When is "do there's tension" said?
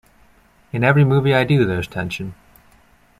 1.43-2.33